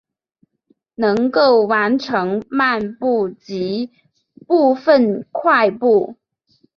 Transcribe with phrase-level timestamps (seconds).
[0.95, 3.91] 能够完成漫步及
[4.47, 6.15] 部份快步。